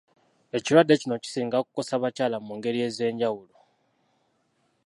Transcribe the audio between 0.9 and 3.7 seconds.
kino kisinga kukosa bakyala mu ngeri ez'enjawulo.